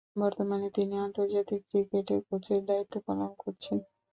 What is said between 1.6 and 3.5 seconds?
ক্রিকেটে কোচের দায়িত্ব পালন